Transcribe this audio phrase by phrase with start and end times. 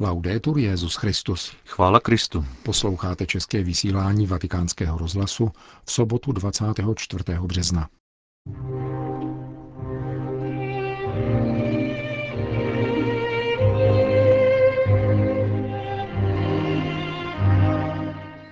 [0.00, 1.56] Laudetur Jezus Christus.
[1.66, 2.44] Chvála Kristu.
[2.62, 5.50] Posloucháte české vysílání Vatikánského rozhlasu
[5.84, 7.24] v sobotu 24.
[7.40, 7.88] března.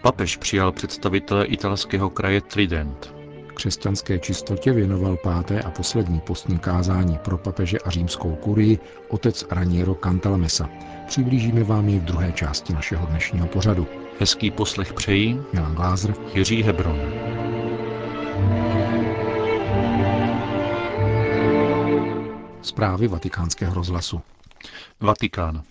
[0.03, 3.22] Papež přijal představitele italského kraje Trident.
[3.55, 8.79] Křesťanské čistotě věnoval páté a poslední postní kázání pro papeže a římskou kurii
[9.09, 10.69] otec Raniero Cantalamessa.
[11.07, 13.87] Přiblížíme vám ji v druhé části našeho dnešního pořadu.
[14.21, 17.01] Hezký poslech přejí Milan Glázer, Jiří Hebron.
[22.63, 24.21] Zprávy vatikánského rozhlasu.
[25.01, 25.63] Vatikán.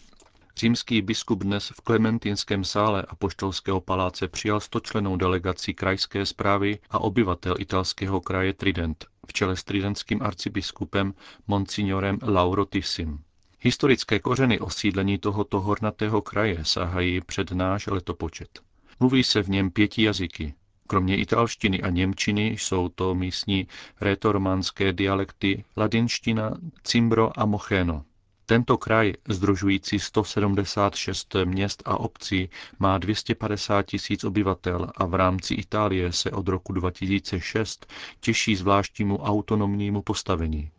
[0.62, 7.00] Římský biskup dnes v Klementinském sále a poštolského paláce přijal stočlenou delegaci krajské zprávy a
[7.00, 11.14] obyvatel italského kraje Trident v čele s tridentským arcibiskupem
[11.48, 13.20] Monsignorem Lauro Tissim.
[13.60, 18.60] Historické kořeny osídlení tohoto hornatého kraje sahají před náš letopočet.
[19.00, 20.54] Mluví se v něm pěti jazyky.
[20.88, 23.68] Kromě italštiny a němčiny jsou to místní
[24.02, 28.06] rétormanské dialekty ladinština, cimbro a mocheno.
[28.52, 32.50] Tento kraj, združující 176 měst a obcí,
[32.80, 37.86] má 250 tisíc obyvatel a v rámci Itálie se od roku 2006
[38.20, 40.72] těší zvláštnímu autonomnímu postavení.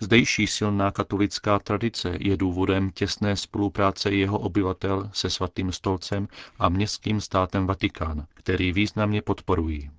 [0.00, 7.20] Zdejší silná katolická tradice je důvodem těsné spolupráce jeho obyvatel se svatým stolcem a městským
[7.20, 9.90] státem Vatikán, který významně podporují.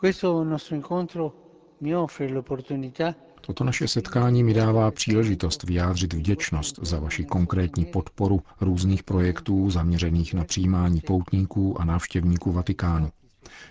[0.00, 1.32] Questo nostro incontro
[1.80, 3.14] mi offre l'opportunità
[3.48, 10.34] Toto naše setkání mi dává příležitost vyjádřit vděčnost za vaši konkrétní podporu různých projektů zaměřených
[10.34, 13.10] na přijímání poutníků a návštěvníků Vatikánu.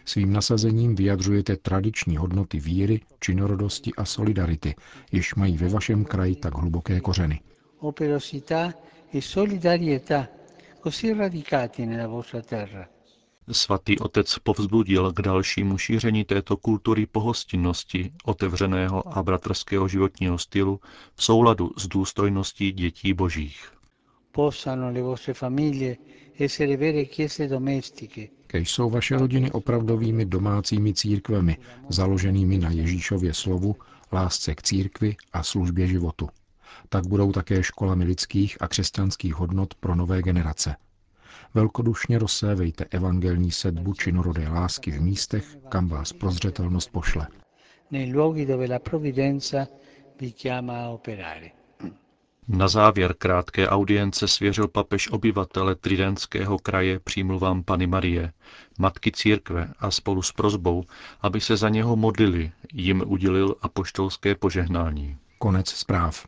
[0.05, 4.75] Svým nasazením vyjadřujete tradiční hodnoty víry, činorodosti a solidarity,
[5.11, 7.39] jež mají ve vašem kraji tak hluboké kořeny.
[7.79, 8.73] operosità
[9.13, 10.27] e solidarietà
[10.83, 12.96] così radicati nella vostra terra.
[13.51, 20.79] Svatý otec povzbudil k dalšímu šíření této kultury pohostinnosti, otevřeného a bratrského životního stylu
[21.15, 23.71] v souladu s důstojností dětí božích.
[27.47, 31.57] Domestiche, Kež jsou vaše rodiny opravdovými domácími církvemi,
[31.89, 33.75] založenými na Ježíšově slovu,
[34.11, 36.29] lásce k církvi a službě životu.
[36.89, 40.75] Tak budou také školami lidských a křesťanských hodnot pro nové generace.
[41.53, 47.27] Velkodušně rozsévejte evangelní sedbu činorodé lásky v místech, kam vás prozřetelnost pošle.
[52.47, 58.31] Na závěr krátké audience svěřil papež obyvatele Tridentského kraje přímluvám Pany Marie,
[58.79, 60.83] matky církve a spolu s prozbou,
[61.21, 65.17] aby se za něho modlili, jim udělil apoštolské požehnání.
[65.37, 66.27] Konec zpráv.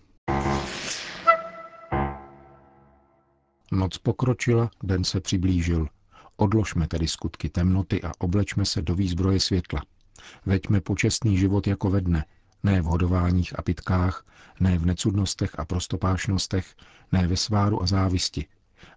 [3.71, 5.87] Noc pokročila, den se přiblížil.
[6.35, 9.81] Odložme tedy skutky temnoty a oblečme se do výzbroje světla.
[10.45, 12.25] Veďme počestný život jako ve dne,
[12.63, 14.25] ne v hodováních a pitkách,
[14.59, 16.75] ne v necudnostech a prostopášnostech,
[17.11, 18.45] ne ve sváru a závisti,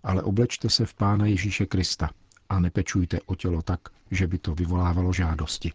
[0.02, 2.10] ale oblečte se v Pána Ježíše Krista
[2.48, 3.80] a nepečujte o tělo tak,
[4.10, 5.72] že by to vyvolávalo žádosti.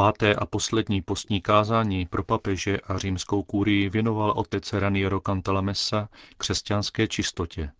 [0.00, 7.08] Páté a poslední postní kázání pro papeže a římskou kurii věnoval otec Raniero Cantalamessa křesťanské
[7.08, 7.70] čistotě.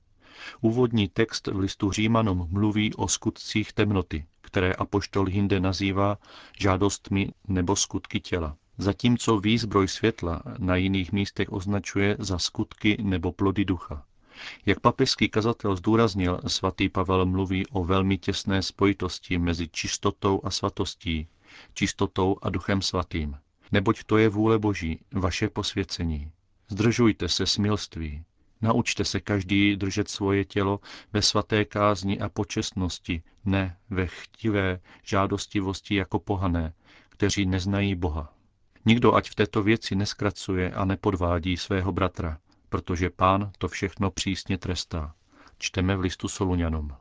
[0.61, 6.19] Úvodní text v listu Římanům mluví o skutcích temnoty, které apoštol jinde nazývá
[6.59, 8.57] žádostmi nebo skutky těla.
[8.79, 14.05] Zatímco výzbroj světla na jiných místech označuje za skutky nebo plody ducha.
[14.67, 21.29] Jak papežský kazatel zdůraznil, svatý Pavel mluví o velmi těsné spojitosti mezi čistotou a svatostí,
[21.75, 23.37] čistotou a duchem svatým.
[23.72, 26.33] Neboť to je vůle Boží, vaše posvěcení.
[26.69, 28.25] Zdržujte se smilství.
[28.62, 30.81] Naučte se každý držet svoje tělo
[31.12, 36.72] ve svaté kázni a počestnosti, ne ve chtivé žádostivosti jako pohané,
[37.09, 38.34] kteří neznají Boha.
[38.84, 44.59] Nikdo ať v této věci neskracuje a nepodvádí svého bratra, protože pán to všechno přísně
[44.59, 45.15] trestá.
[45.59, 46.92] Čteme v listu Soluňanům.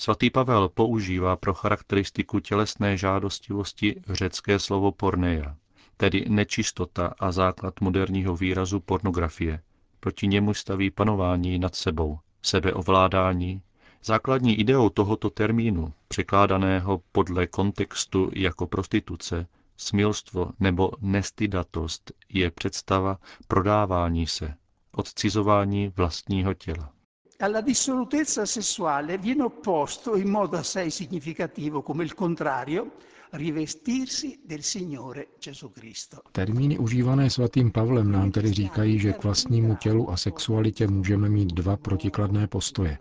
[0.00, 5.56] Svatý Pavel používá pro charakteristiku tělesné žádostivosti řecké slovo porneia,
[5.96, 9.60] tedy nečistota a základ moderního výrazu pornografie.
[10.00, 13.62] Proti němu staví panování nad sebou, sebeovládání.
[14.04, 19.46] Základní ideou tohoto termínu, překládaného podle kontextu jako prostituce,
[19.76, 23.18] smilstvo nebo nestydatost, je představa
[23.48, 24.54] prodávání se,
[24.92, 26.92] odcizování vlastního těla.
[27.42, 32.92] Alla dissolutezza sessuale viene opposto in modo assai significativo come il contrario
[33.30, 36.22] rivestirsi del Signore Gesù Cristo.
[36.32, 41.52] Termíny užívané svatým Pavlem nám tedy říkají, že k vlastnímu tělu a sexualitě můžeme mít
[41.54, 42.98] dva protikladné postoje.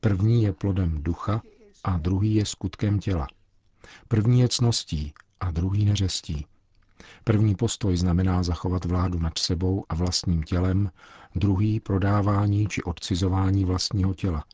[0.00, 1.42] První je plodem ducha
[1.84, 3.26] a druhý je skutkem těla.
[4.08, 6.46] První je cností a druhý neřestí.
[7.24, 10.90] První postoj znamená zachovat vládu nad sebou a vlastním tělem,
[11.34, 14.44] druhý prodávání či odcizování vlastního těla,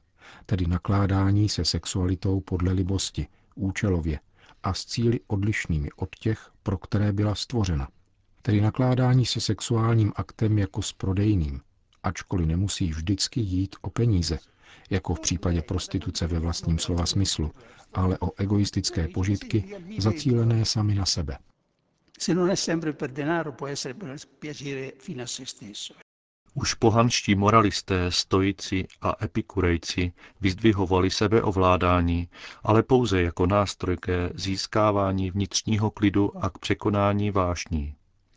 [0.47, 4.21] tedy nakládání se sexualitou podle libosti, účelově
[4.63, 7.89] a s cíly odlišnými od těch, pro které byla stvořena.
[8.43, 11.61] Tedy nakládání se sexuálním aktem jako s prodejným,
[12.03, 14.39] ačkoliv nemusí vždycky jít o peníze,
[14.91, 17.51] jako v případě prostituce ve vlastním slova smyslu,
[17.95, 21.39] ale o egoistické požitky zacílené sami na sebe.
[22.19, 25.95] Se non è sempre per denaro, può essere per piacere fino a se stesso.
[26.55, 32.29] Už pohanští moralisté, stoici a epikurejci vyzdvihovali sebeovládání,
[32.63, 37.95] ale pouze jako nástroj ke získávání vnitřního klidu a k překonání vášní.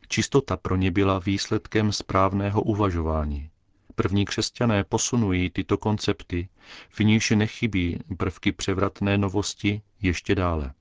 [0.08, 3.50] Čistota pro ně byla výsledkem správného uvažování.
[3.96, 6.50] První křesťané posunují tyto koncepty,
[6.90, 10.74] v níž nechybí prvky převratné novosti ještě dále.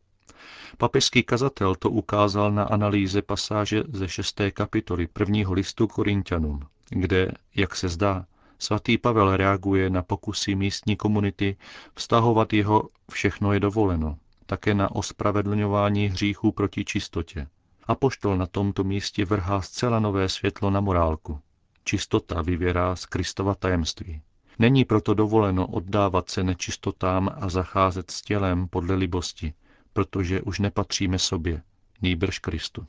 [0.78, 7.76] Papežský kazatel to ukázal na analýze pasáže ze šesté kapitoly prvního listu Korintianům, kde, jak
[7.76, 8.26] se zdá,
[8.58, 11.56] svatý Pavel reaguje na pokusy místní komunity
[11.94, 17.46] vztahovat jeho všechno je dovoleno, také na ospravedlňování hříchů proti čistotě.
[17.84, 21.40] A poštol na tomto místě vrhá zcela nové světlo na morálku.
[21.84, 24.20] Čistota vyvěrá z Kristova tajemství.
[24.58, 29.54] Není proto dovoleno oddávat se nečistotám a zacházet s tělem podle libosti,
[29.92, 31.62] protože už nepatříme sobě,
[32.02, 32.86] nýbrž Kristu.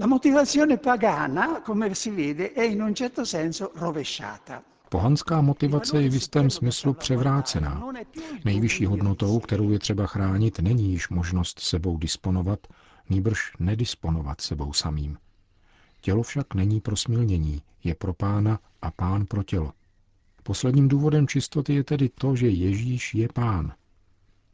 [0.00, 4.62] La motivazione pagana, come si vede, è in un certo senso rovesciata.
[4.88, 7.82] Pohanská motivace je v jistém smyslu převrácená.
[8.44, 12.58] Nejvyšší hodnotou, kterou je třeba chránit, není již možnost sebou disponovat,
[13.10, 15.18] nýbrž nedisponovat sebou samým.
[16.00, 19.72] Tělo však není pro smilnění, je pro pána a pán pro tělo.
[20.42, 23.72] Posledním důvodem čistoty je tedy to, že Ježíš je pán.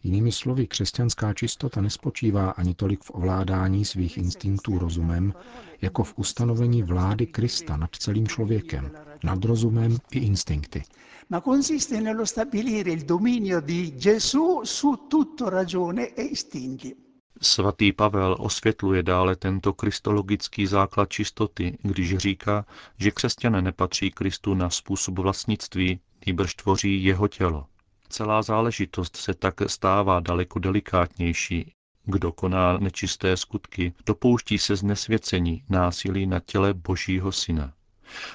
[0.03, 5.35] Jinými slovy, křesťanská čistota nespočívá ani tolik v ovládání svých instinktů rozumem,
[5.81, 8.91] jako v ustanovení vlády Krista nad celým člověkem,
[9.25, 10.83] nad rozumem i instinkty.
[11.31, 16.97] Ma consiste nello stabilire il dominio di Gesù su tutto ragione e istinti.
[17.43, 22.67] Svatý Pavel osvětluje dále tento kristologický základ čistoty, když říká,
[22.99, 27.67] že křesťané nepatří Kristu na způsob vlastnictví, nýbrž tvoří jeho tělo.
[28.11, 31.73] Celá záležitost se tak stává daleko delikátnější.
[32.05, 37.73] Kdo koná nečisté skutky, dopouští se znesvěcení násilí na těle Božího Syna.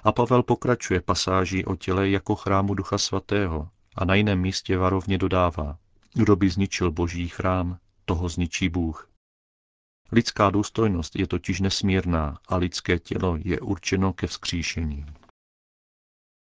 [0.04, 5.18] A Pavel pokračuje pasáží o těle jako chrámu Ducha Svatého a na jiném místě varovně
[5.18, 5.78] dodává,
[6.14, 9.10] kdo by zničil Boží chrám, toho zničí Bůh.
[10.12, 15.06] Lidská důstojnost je totiž nesmírná a lidské tělo je určeno ke vzkříšení.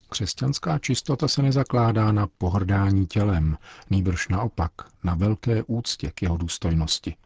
[0.08, 3.58] Křesťanská čistota se nezakládá na pohrdání tělem,
[3.90, 4.72] nýbrž naopak
[5.04, 7.16] na velké úctě k jeho důstojnosti.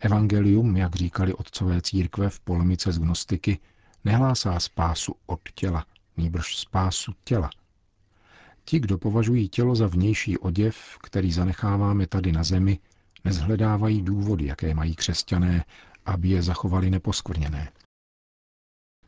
[0.00, 3.58] Evangelium, jak říkali otcové církve v polemice z gnostiky,
[4.04, 5.84] nehlásá spásu od těla,
[6.16, 7.50] nýbrž spásu těla.
[8.64, 12.78] Ti, kdo považují tělo za vnější oděv, který zanecháváme tady na zemi,
[13.24, 15.64] nezhledávají důvody, jaké mají křesťané,
[16.06, 17.68] aby je zachovali neposkvrněné.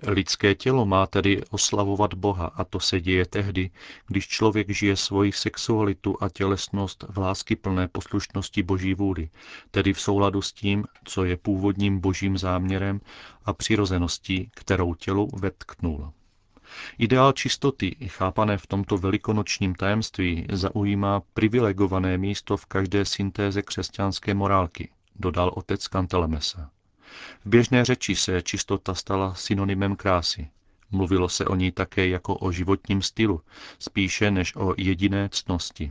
[0.03, 3.71] Lidské tělo má tedy oslavovat Boha a to se děje tehdy,
[4.07, 9.31] když člověk žije svoji sexualitu a tělesnost v lásky plné poslušnosti Boží vůli,
[9.71, 13.01] tedy v souladu s tím, co je původním božím záměrem
[13.45, 16.13] a přirozeností, kterou tělu vetknul.
[16.99, 24.91] Ideál čistoty, chápané v tomto velikonočním tajemství, zaujímá privilegované místo v každé syntéze křesťanské morálky,
[25.15, 26.71] dodal otec Kantelemesa.
[27.45, 30.49] V běžné řeči se čistota stala synonymem krásy.
[30.91, 33.41] Mluvilo se o ní také jako o životním stylu,
[33.79, 35.91] spíše než o jediné ctnosti.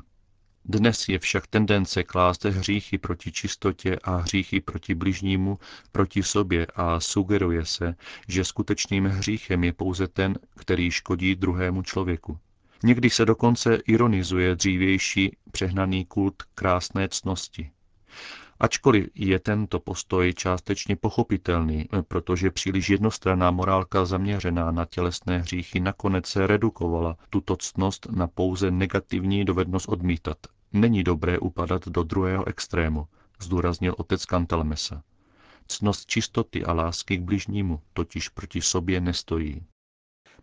[0.65, 5.59] Dnes je však tendence klást hříchy proti čistotě a hříchy proti bližnímu
[5.91, 7.95] proti sobě a sugeruje se,
[8.27, 12.39] že skutečným hříchem je pouze ten, který škodí druhému člověku.
[12.83, 17.71] Někdy se dokonce ironizuje dřívější přehnaný kult krásné cnosti.
[18.59, 26.27] Ačkoliv je tento postoj částečně pochopitelný, protože příliš jednostranná morálka zaměřená na tělesné hříchy nakonec
[26.27, 30.37] se redukovala tuto ctnost na pouze negativní dovednost odmítat.
[30.73, 33.07] Není dobré upadat do druhého extrému,
[33.41, 35.03] zdůraznil otec Kantelmesa.
[35.67, 39.61] Ctnost čistoty a lásky k bližnímu totiž proti sobě nestojí.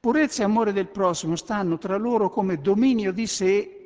[0.00, 3.81] Purezza e amore del prossimo stanno tra loro come dominio di sé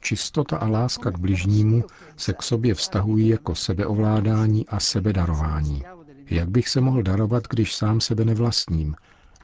[0.00, 1.84] Čistota a láska k bližnímu
[2.16, 5.82] se k sobě vztahují jako sebeovládání a sebedarování.
[6.30, 8.94] Jak bych se mohl darovat, když sám sebe nevlastním,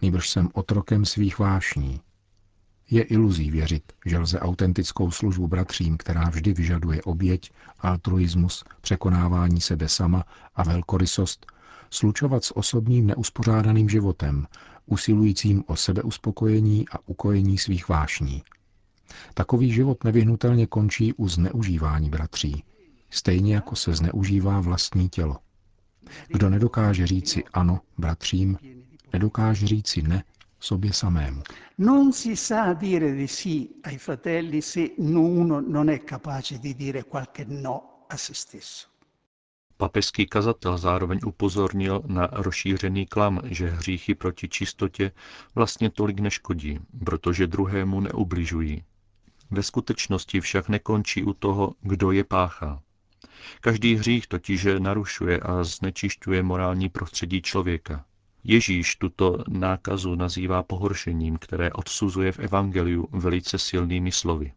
[0.02, 2.00] nýbrž jsem otrokem svých vášní?
[2.90, 9.88] Je iluzí věřit, že lze autentickou službu bratřím, která vždy vyžaduje oběť, altruismus, překonávání sebe
[9.88, 10.24] sama
[10.54, 11.46] a velkorysost,
[11.90, 14.46] slučovat s osobním neuspořádaným životem,
[14.86, 18.42] usilujícím o sebeuspokojení a ukojení svých vášní.
[19.34, 22.64] Takový život nevyhnutelně končí u zneužívání bratří,
[23.10, 25.36] stejně jako se zneužívá vlastní tělo.
[26.28, 28.58] Kdo nedokáže říci ano bratřím,
[29.12, 30.24] nedokáže říci ne
[30.60, 31.42] sobě samému.
[31.78, 37.04] Non si sa dire di sì ai fratelli se uno non è capace di dire
[37.04, 38.88] qualche no a se stesso.
[39.76, 45.12] Papežský kazatel zároveň upozornil na rozšířený klam, že hříchy proti čistotě
[45.54, 48.84] vlastně tolik neškodí, protože druhému neubližují.
[49.50, 52.82] Ve skutečnosti však nekončí u toho, kdo je páchá.
[53.60, 58.04] Každý hřích totiž narušuje a znečišťuje morální prostředí člověka.
[58.44, 64.52] Ježíš tuto nákazu nazývá pohoršením, které odsuzuje v Evangeliu velice silnými slovy.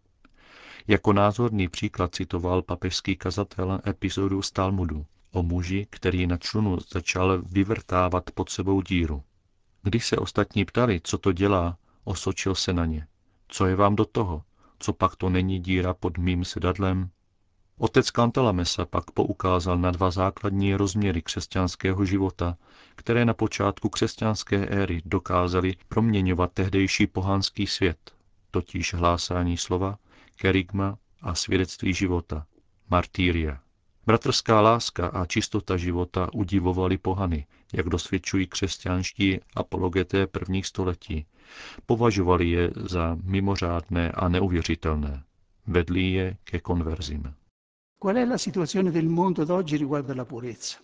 [0.88, 7.42] Jako názorný příklad citoval papežský kazatel epizodu z Talmudu o muži, který na člunu začal
[7.42, 9.24] vyvrtávat pod sebou díru.
[9.82, 13.08] Když se ostatní ptali, co to dělá, osočil se na ně.
[13.48, 14.44] Co je vám do toho?
[14.84, 17.10] Co pak to není díra pod mým sedadlem?
[17.78, 22.58] Otec Kantalamesa pak poukázal na dva základní rozměry křesťanského života,
[22.96, 28.12] které na počátku křesťanské éry dokázaly proměňovat tehdejší pohanský svět,
[28.52, 29.98] totiž hlásání slova,
[30.36, 32.46] kerygma a svědectví života,
[32.90, 33.63] martýria.
[34.06, 41.26] Bratrská láska a čistota života udivovali pohany, jak dosvědčují křesťanští apologeté prvních století.
[41.86, 45.24] Považovali je za mimořádné a neuvěřitelné.
[45.68, 47.34] Vedli je ke konverzím.
[48.00, 50.78] Qual è la situazione del mondo d'oggi riguardo alla purezza?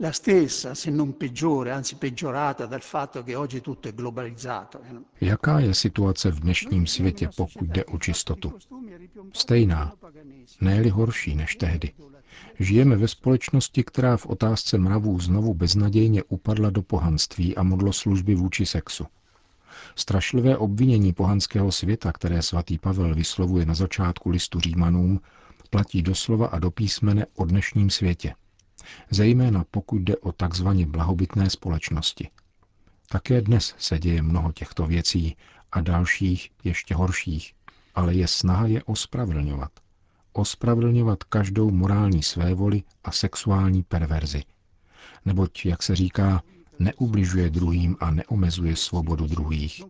[0.00, 4.80] La stessa, se non peggiore, anzi peggiorata dal fatto che oggi tutto è globalizzato.
[5.20, 8.52] eh, Jaká je situace v dnešním světě, pokud jde o čistotu?
[9.32, 9.92] Stejná,
[10.60, 11.92] ne horší než tehdy.
[12.58, 18.66] Žijeme ve společnosti, která v otázce mravů znovu beznadějně upadla do pohanství a modloslužby vůči
[18.66, 19.06] sexu.
[19.96, 25.20] Strašlivé obvinění pohanského světa, které svatý Pavel vyslovuje na začátku listu Římanům,
[25.70, 28.34] platí doslova a do písmene o dnešním světě.
[29.10, 32.28] Zejména pokud jde o takzvaně blahobytné společnosti.
[33.08, 35.36] Také dnes se děje mnoho těchto věcí
[35.72, 37.54] a dalších ještě horších,
[37.94, 39.70] ale je snaha je ospravedlňovat.
[40.36, 44.42] Ospravedlňovat každou morální svévoli a sexuální perverzi.
[45.24, 46.42] Neboť, jak se říká,
[46.78, 49.82] neubližuje druhým a neomezuje svobodu druhých.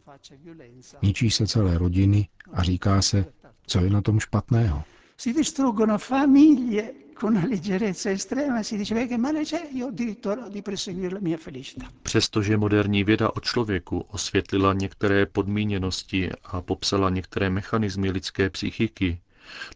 [1.03, 3.25] Ničí se celé rodiny a říká se,
[3.67, 4.85] co je na tom špatného.
[5.17, 9.69] Si distruggono famiglie con una leggerezza estrema si dice, beh, che male c'è?
[9.73, 11.87] Io ho diritto di perseguire la mia felicità.
[12.03, 19.19] Přestože moderní věda o člověku osvětlila některé podmíněnosti a popsala některé mechanismy lidské psychiky,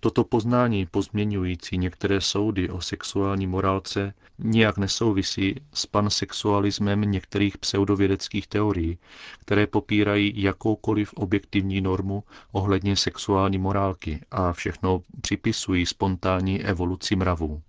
[0.01, 8.99] toto poznání pozměňující některé soudy o sexuální morálce nijak nesouvisí s pansexualismem některých pseudovědeckých teorií,
[9.41, 17.63] které popírají jakoukoliv objektivní normu ohledně sexuální morálky a všechno připisují spontánní evoluci mravů.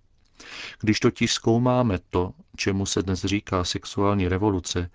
[0.80, 4.90] Když totiž zkoumáme to, čemu se dnes říká sexuální revoluce,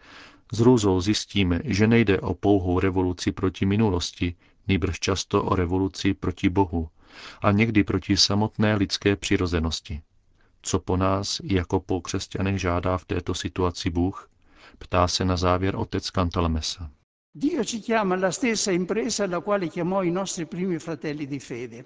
[0.53, 4.35] s růzou zjistíme, že nejde o pouhou revoluci proti minulosti,
[4.67, 6.89] nýbrž často o revoluci proti Bohu
[7.41, 10.01] a někdy proti samotné lidské přirozenosti.
[10.61, 14.29] Co po nás jako po křesťanech žádá v této situaci Bůh?
[14.77, 16.89] Ptá se na závěr otec Cantalamessa.
[17.37, 21.85] Dio ci chiama alla stessa impresa alla quale chiamò i nostri primi fratelli di fede,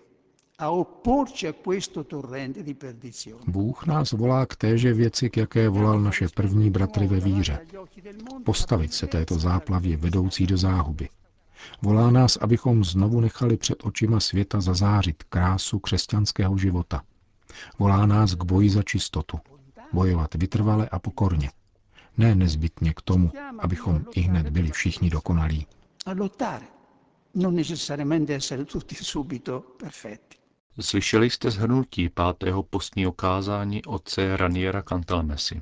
[0.59, 3.43] a opporci a questo torrente di perdizione.
[3.47, 7.59] Bůh nás volá k téže věci, k jaké volal naše první bratry ve víře.
[8.45, 11.09] Postavit se této záplavě vedoucí do záhuby.
[11.81, 17.01] Volá nás, abychom znovu nechali před očima světa zazářit krásu křesťanského života.
[17.79, 19.39] Volá nás k boji za čistotu.
[19.93, 21.51] Bojovat vytrvale a pokorně.
[22.17, 25.67] Ne nezbytně k tomu, abychom i hned byli všichni dokonalí.
[26.05, 26.65] A lottare,
[27.35, 30.37] non necessariamente essere tutti subito perfetti.
[30.79, 35.61] Slyšeli jste zhrnutí pátého postního kázání otce Raniera Cantalmesi.